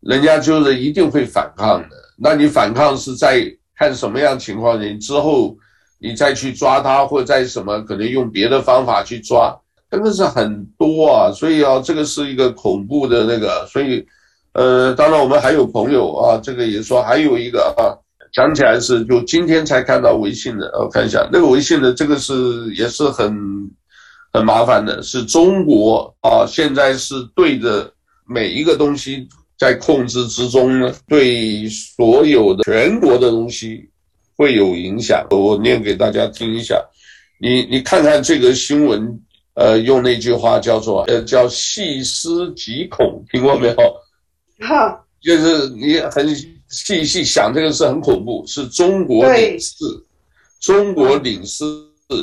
[0.00, 1.96] 人家就是一定会反抗的。
[2.16, 3.44] 那你反抗是在
[3.76, 4.80] 看什么样情况？
[4.80, 5.56] 你之后。
[6.00, 9.58] 你再去抓他，或者再什么，可能用别的方法去抓，
[9.94, 11.32] 真的是很多啊。
[11.32, 13.66] 所以啊，这个是一个恐怖的那个。
[13.66, 14.04] 所以，
[14.52, 17.96] 呃，当然我们还有朋友啊，这个也说还有一个啊，
[18.32, 22.34] 讲起来是就今天才看到微信的，我看一下那个微信的这个是
[22.74, 23.34] 也是很
[24.32, 27.90] 很麻烦的，是中国啊，现在是对着
[28.26, 29.28] 每一个东西
[29.58, 33.88] 在控制之中呢，对所有的全国的东西。
[34.36, 36.74] 会有影响，我念给大家听一下。
[37.40, 39.16] 你你看看这个新闻，
[39.54, 43.76] 呃，用那句话叫做呃叫细思极恐，听过没有？
[44.66, 46.34] 哈， 就是你很
[46.68, 48.44] 细细想，这个事很恐怖。
[48.46, 49.84] 是中国领事，
[50.60, 51.64] 中国领事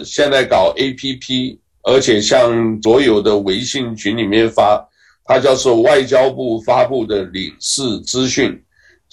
[0.05, 4.85] 现在搞 APP，而且向所有的微信群里面发，
[5.25, 8.61] 它叫做外交部发布的领事资讯。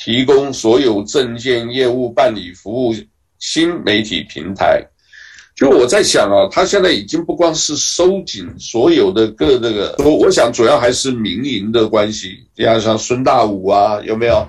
[0.00, 2.94] 提供所有证件业务办理服务
[3.40, 4.81] 新媒体平台，
[5.59, 14.47] 就我在想啊，他现在已经不光是收紧所有的各这个，我我想主要还是民营的关系，像像孙大武啊，有没有？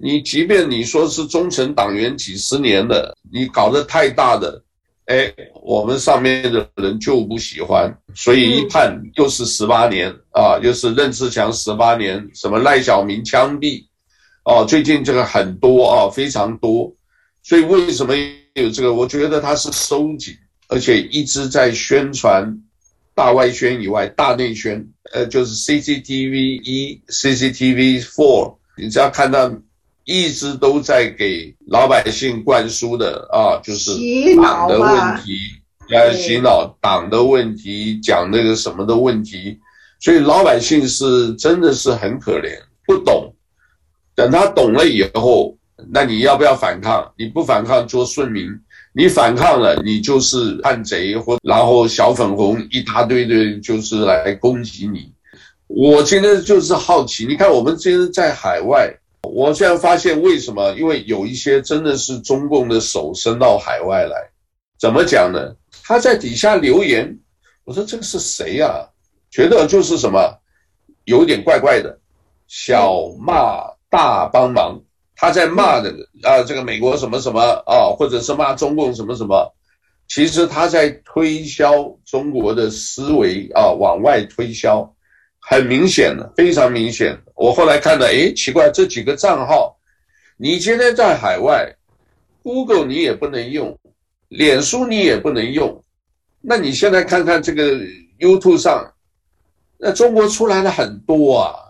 [0.00, 4.62] 你即便你说是忠诚党员几十年的，你搞得太大的，
[5.06, 13.82] 哎，我们上面的人就不喜欢，所以一判又是十八年啊，又是任志强十八年，什么赖小民枪毙。
[14.44, 16.94] 哦，最近这个很多啊，非常多，
[17.42, 18.14] 所以为什么
[18.54, 18.92] 有这个？
[18.92, 20.34] 我觉得它是收紧，
[20.68, 22.62] 而且一直在宣传
[23.14, 29.52] 大外宣以外，大内宣，呃，就是 CCTV 一、CCTV four，你只要看到
[30.04, 33.92] 一直都在给老百姓灌输的啊，就是
[34.36, 35.38] 党的问题，
[35.90, 39.58] 呃，洗脑党的问题，讲那个什么的问题，
[40.00, 43.34] 所以老百姓是真的是很可怜，不懂。
[44.14, 45.56] 等他懂了以后，
[45.88, 47.12] 那你要不要反抗？
[47.16, 48.46] 你不反抗做顺民，
[48.92, 55.12] 你反抗了，你就是叛贼，或然后小粉红一大堆的，就是来攻击你。
[55.66, 60.72] 我今天就是好奇，你看我们今天在海外，我现在发现为什么？
[60.72, 64.16] 因为有一些真的是中共的手伸到海外来，
[64.78, 65.54] 怎么讲呢？
[65.84, 67.18] 他在底下留言，
[67.64, 68.86] 我说这个是谁呀？
[69.30, 70.38] 觉得就是什么，
[71.04, 71.98] 有点怪怪的，
[72.46, 73.70] 小骂。
[73.92, 74.80] 大帮忙，
[75.20, 79.54] 他在骂的啊，这个美国什么什么啊，或者是骂中共什么什么，
[80.08, 84.90] 其实他在推销中国的思维啊，往外推销，
[85.38, 87.14] 很明显的，非常明显。
[87.34, 89.76] 我后来看到，诶，奇怪，这几个账号，
[90.38, 91.70] 你今天在海外
[92.42, 93.78] ，Google 你也不能用，
[94.28, 95.84] 脸书你也不能用，
[96.40, 97.78] 那你现在看看这个
[98.18, 98.90] YouTube 上，
[99.76, 101.69] 那中国出来了很多啊。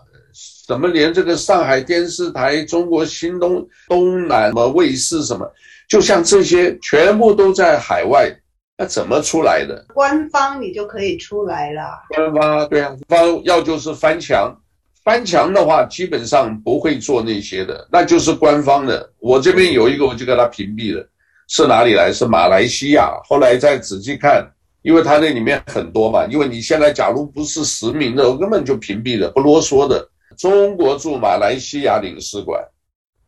[0.71, 5.45] 怎么连这个上海电视台、中国新东东南什么卫视什么，
[5.89, 8.33] 就像这些全部都在海外，
[8.77, 9.83] 那怎么出来的？
[9.93, 11.81] 官方你就可以出来了。
[12.15, 14.57] 官方对啊，方要就是翻墙，
[15.03, 19.11] 翻墙的话基本上不会做那些的，那就是官方的。
[19.19, 21.05] 我这边有一个，我就给他屏蔽了。
[21.49, 22.13] 是哪里来？
[22.13, 23.11] 是马来西亚。
[23.25, 24.49] 后来再仔细看，
[24.83, 26.25] 因为他那里面很多嘛。
[26.27, 30.07] 因为你现在假如不是实名的，我根本就屏蔽了，不啰嗦的。
[30.41, 32.59] 中国驻马来西亚领事馆，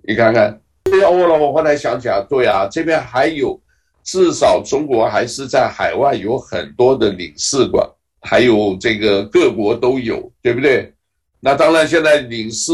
[0.02, 0.60] 你看看，
[1.06, 3.62] 哦了，我后来想起来，对啊，这边还有，
[4.04, 7.88] 至少中国还是在海外有很多的领事馆，
[8.20, 10.92] 还有这个各国都有，对不对？
[11.40, 12.74] 那当然，现在领事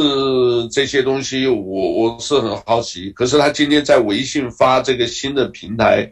[0.71, 3.12] 这些东西我，我我是很好奇。
[3.12, 6.10] 可是他今天在微信发这个新的平台。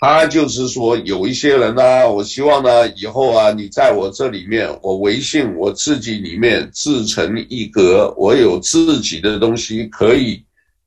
[0.00, 10.40] 他就是说，有一些人呢，我希望呢，以后啊，你在我这里面，我微信我自己里面自成一格，我有自己的东西可以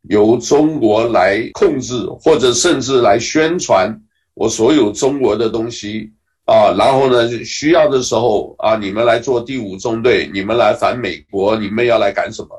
[0.03, 3.93] 由中国来控制，或者甚至来宣传
[4.33, 6.09] 我所有中国的东西
[6.45, 6.73] 啊。
[6.77, 12.49] 然后呢，需要的时候啊，你们来做第五纵队，你们来反美国，你们要来干什么？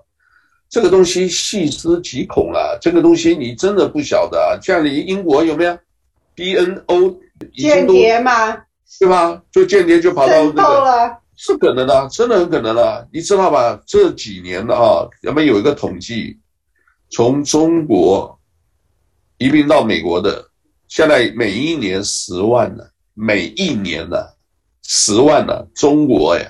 [0.68, 2.76] 这个东西细思极恐啊！
[2.80, 4.56] 这个东西你真的不晓得啊。
[4.62, 5.78] 像你英国有没有
[6.36, 7.18] ？BNO
[7.56, 8.56] 间谍吗？
[9.00, 9.42] 对吧？
[9.50, 13.80] 就间谍就跑到那个，了是可能的，真的很可能的，你知道吧？
[13.86, 16.38] 这几年的啊，咱们有一个统计，
[17.10, 18.38] 从中国
[19.38, 20.46] 移民到美国的，
[20.88, 24.18] 现在每一年十万呢，每一年呢
[24.82, 26.44] 十万呢，中国呀，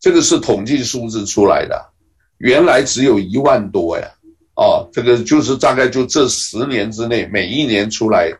[0.00, 1.92] 这个是统计数字出来的，
[2.38, 4.10] 原来只有一万多呀，
[4.56, 8.32] 哦，这个就是大概就这十年之内，每一年出来。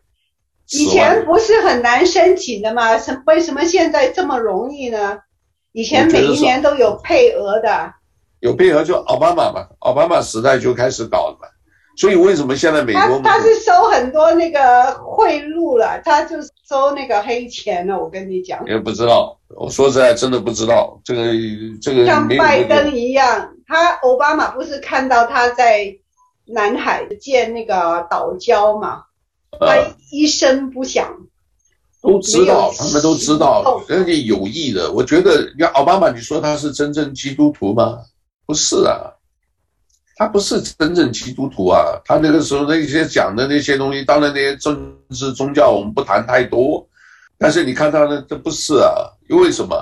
[0.73, 2.99] 以前不是很难申请的吗？
[2.99, 5.19] 什为什么现在这么容易呢？
[5.73, 7.93] 以前每一年都有配额的，
[8.41, 11.49] 有配额就奥巴马嘛，奥巴马时代就开始搞了嘛。
[11.99, 16.37] 所以为什么现在美国他他是收很多那个贿赂了，他就
[16.69, 17.99] 收那个黑钱了。
[17.99, 19.39] 我跟你讲，也不知道。
[19.57, 21.33] 我说实在，真的不知道这个
[21.81, 22.05] 这个。
[22.05, 25.91] 像拜登一样，他奥巴马不是看到他在
[26.45, 29.03] 南海建那个岛礁嘛？
[29.61, 29.77] 他
[30.11, 31.09] 一声不响。
[32.03, 34.93] 都知道，他们都知道，人家有意的。
[34.93, 37.99] 我觉得，你看奥巴马，你说他是真正基督徒吗？
[38.47, 39.13] 不是啊。
[40.19, 42.01] 他不是真正基督徒啊！
[42.03, 46.89] 他那个时候那些讲的那些东西，当然那些政治宗教我们不谈太多，
[47.37, 49.13] 但是你看他呢，这不是啊？
[49.29, 49.77] 因为什么？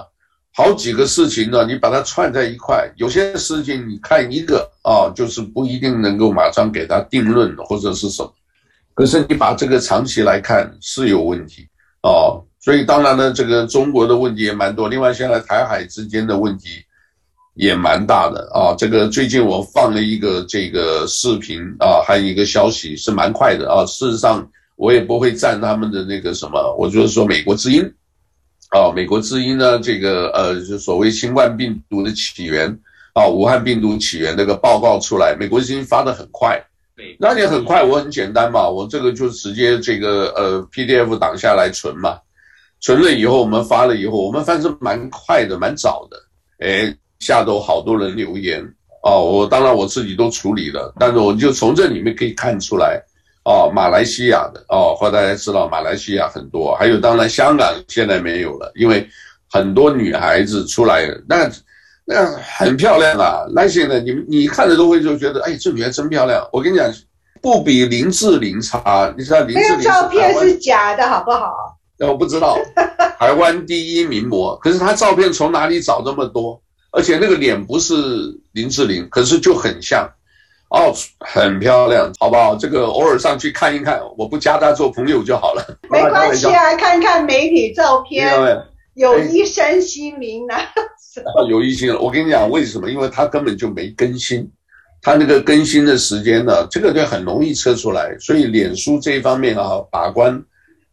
[0.56, 8.32] 好几个事情呢，你把它串在一块，有些事情你看一个啊，就是不一定能够马上给他定论或者是什么，
[8.94, 11.68] 可是你把这个长期来看是有问题
[12.02, 12.42] 哦。
[12.60, 16.84] 所以当然呢，这个中国的问题也蛮多，另外现在台海之间的问题。
[17.56, 23.86] 也蛮大的啊，这个最近我放了一个这个视频啊，还有一个消息是蛮快的啊。
[23.86, 27.80] 事实上我也不会赞他们的那个什么，我就是说美国之音
[28.70, 32.76] 啊，美国之音呢，这个呃，就所谓新冠病毒的起源
[33.12, 36.60] 啊，武汉病毒起源那个报告出来，美国之音发得很快，
[37.18, 42.18] 那你很快，我很简单嘛，我这个就直接这个呃 PDF 档下来存嘛，
[42.80, 46.16] 存了以后我们发了以后，我们反正蛮快的，蛮早的，
[46.66, 46.96] 哎。
[47.20, 48.62] 下头好多人留言
[49.02, 53.00] 哦，我当然我自己都处理了，但是我就从这里面可以看出来，
[53.46, 59.08] 哦，马来西亚的哦，或大家知道马来西亚很多，还有当然香港现在没有了，因为
[59.48, 61.50] 很多女孩子出来，那
[62.06, 66.46] 那很漂亮啊，那些呢，你你看着都会就觉得，哎，这女孩真漂亮。
[66.52, 66.92] 我跟你讲，
[67.40, 69.68] 不比林志玲差，你知道林志玲？
[69.70, 71.76] 那个照片是假的，好不好？
[71.96, 72.58] 那我不知道，
[73.18, 76.60] 台湾第一名模，可是她照片从哪里找这么多？
[76.90, 77.94] 而且那个脸不是
[78.52, 80.08] 林志玲，可是就很像，
[80.70, 82.54] 哦，很漂亮，好不好？
[82.54, 85.64] 这个偶尔上去看一看，我不加她做朋友就好了。
[85.88, 88.30] 没关系啊，看看媒体照片，
[88.94, 90.54] 有一生心灵呢。
[91.48, 92.90] 有一心，我跟你讲为什么？
[92.90, 94.50] 因为她根本就没更新，
[95.02, 98.16] 她那个更新的时间呢，这个就很容易测出来。
[98.18, 100.42] 所以脸书这一方面啊，把关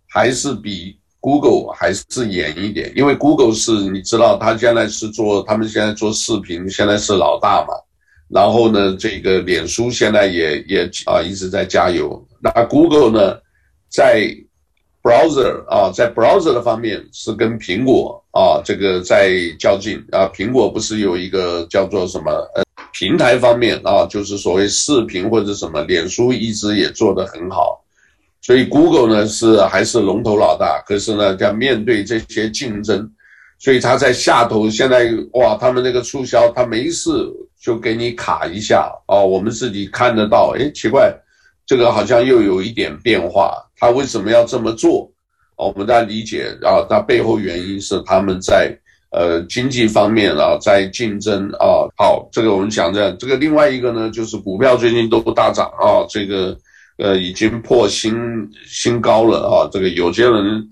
[0.07, 0.97] 还是比。
[1.23, 7.75] Google 还是严一点，因为 Google 是你知道，他现在是做，他们现在做视频，现在是老大嘛。
[8.27, 12.27] 然后呢，这个脸书现在也也啊一直在加油。
[12.41, 13.37] 那 Google 呢，
[13.87, 14.35] 在
[15.01, 20.29] browser 啊，在 browser 的方面是跟苹果啊这个在较劲啊。
[20.33, 27.83] 苹果不是有一个叫做什么呃平台方面啊，就是所谓视频或者什么，脸书一直也做得很好。
[28.43, 33.07] 所以 Google 呢是还是龙头老大，可是呢，要面对这些竞争，
[33.59, 37.11] 所以他在下头现在哇，他们那个促销，他没事
[37.59, 41.13] 就给你卡一下哦，我们自己看得到，诶，奇怪，
[41.67, 45.11] 这个好像又有一点变化，他为什么要这么做？
[45.57, 48.73] 我们大家理解啊，他背后原因是他们在
[49.09, 51.89] 呃经济方面啊在竞争啊。
[51.97, 56.55] 好，这个我们讲这样，这个另外一个呢就是股票最近都不大涨啊，这个。
[56.97, 58.13] 呃，已经破新
[58.67, 59.65] 新高了啊！
[59.71, 60.63] 这个有些人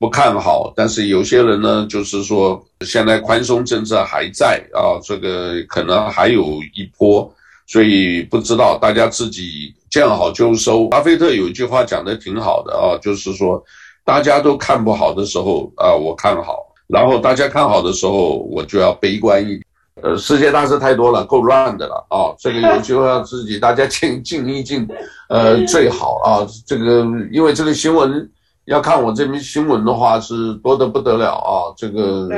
[0.00, 7.32] 不看好，但是有些人呢，就是说现在宽松政策还在啊，这个可能还有一波，
[7.66, 10.86] 所以不知道大家自己见好就收。
[10.88, 13.62] 巴菲特有一句话讲得挺好的啊，就是说
[14.04, 16.54] 大家都看不好的时候啊，我看好；
[16.86, 19.62] 然后大家看好的时候，我就要悲观一点。
[20.02, 22.28] 呃，世界大事太多了，够乱的了啊！
[22.38, 24.86] 这个有机会要自己大家静静一静，
[25.30, 26.46] 呃，最好啊。
[26.66, 27.00] 这个
[27.32, 28.30] 因为这个新闻
[28.66, 32.28] 要看我这边新闻的话是多得不得了啊，这个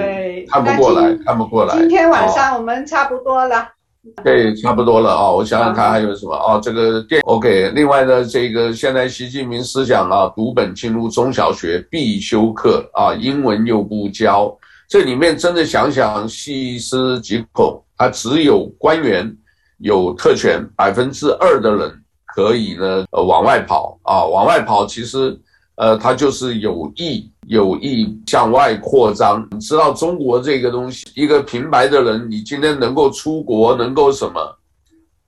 [0.48, 1.76] 看不过来，看不过来。
[1.80, 3.68] 今天晚上我们差不多了。
[4.24, 5.30] 对，差不多了啊！
[5.30, 6.59] 我想想看还有什么啊？
[6.61, 7.70] 这个电 OK。
[7.74, 14.57] 另外呢，这个现在习近平思想啊，读本进入中小学必修课啊，英文又不教。
[14.88, 19.30] 这里面真的想想细思极恐，他只有官员
[19.78, 21.92] 有特权，百分之二的人
[22.24, 25.38] 可以呢呃往外跑啊，往外跑其实
[25.74, 29.46] 呃他就是有意有意向外扩张。
[29.51, 34.55] 你知道中国这个东西，一个平白的人，你今天能够出国，能够什么？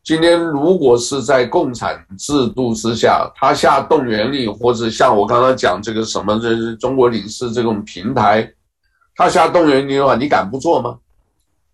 [0.02, 8.50] 今天如果是在共产制度之下，他下动员令，或者像我刚刚讲这个什么，这是中国领事这种平台。
[9.14, 10.96] 他下动员令的话，你敢不做吗？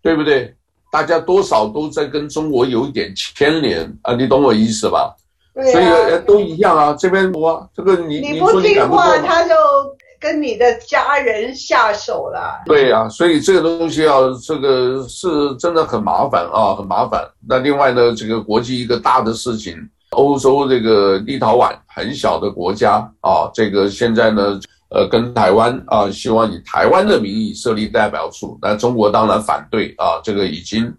[0.02, 0.52] 对不对？
[0.90, 5.14] 大家多少都在跟中国有一点牵连啊，你懂我意思吧？
[5.54, 6.94] 对啊，所以都一样啊。
[6.98, 9.54] 这边我这个你你不听话，他就
[10.20, 12.62] 跟你的家人下手了。
[12.66, 14.14] 对啊，所以这个东西啊，
[14.44, 17.24] 这个是真的很麻烦啊，很麻烦。
[17.48, 19.76] 那另外呢，这个国际一个大的事情，
[20.10, 24.60] 欧洲这个立陶宛很小的国家啊，这个现在呢，
[24.90, 30.92] 呃，跟台湾啊，希望以台湾的名义设立代表处，那中国当然反对啊，这个已经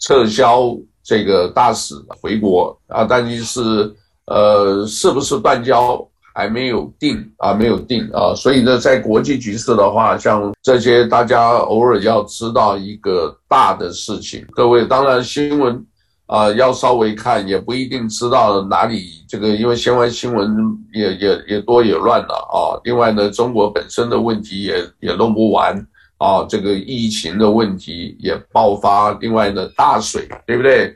[0.00, 3.94] 撤销这个大使回国啊，但是
[4.26, 6.06] 呃，是不是断交？
[6.36, 14.44] 还没有定啊，没有定啊，所以呢，在国际局势的话，像这些大家偶尔要知道一个大的事情。
[14.50, 15.80] 各位当然新闻
[16.26, 20.52] 啊，要稍微看，也不一定知道哪里这个，因为现在新闻
[20.92, 22.80] 也也也多也乱了啊。
[22.82, 25.72] 另外呢，中国本身的问题也也弄不完
[26.18, 29.12] 啊，这个疫情的问题也爆发。
[29.20, 30.92] 另外呢，大水对不对？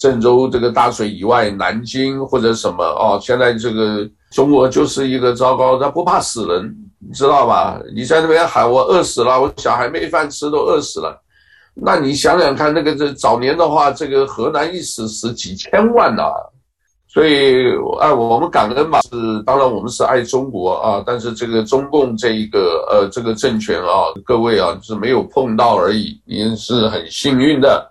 [0.00, 4.10] 郑州这个大水以外，南京或者什么啊，现在这个。
[4.30, 7.80] 中国就是一个糟糕，他不怕死人，你知道吧？
[7.94, 11.20] 你在那边喊我饿死了，我小孩没饭吃都饿死了，
[11.74, 16.30] 那你想想看，那个这早年的话，这个河南一死死几千万呐、
[17.08, 17.64] 所以
[18.00, 27.89] 哎，我们感恩嘛，是当然我们是爱中国啊，但是这个中共这一个呃这个政权啊，各位啊是没有碰到而已，您是很幸运的。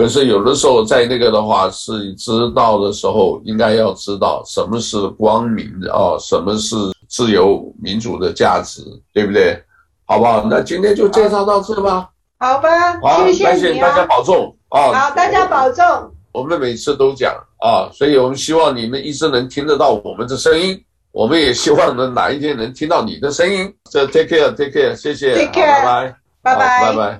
[0.00, 6.74] 可是有的时候在那个的话是知道的时候，应该要知道什么是光明的啊，什么是
[7.06, 8.80] 自由民主的价值，
[9.12, 9.62] 对不对？
[10.06, 10.46] 好不好？
[10.48, 12.08] 那今天就介绍到这吧。
[12.38, 13.90] 好吧，好，谢谢你啊。
[13.90, 14.90] 大家保重啊。
[14.90, 15.84] 好，大家保重。
[16.32, 20.82] 我们每次都讲啊，所以我们希望你们一直能听得到我们的声音，
[21.12, 23.70] 我们也希望能哪一天能听到你的声音。
[23.90, 27.18] 这 take care，take care，谢谢，take care，拜拜，拜拜，拜拜。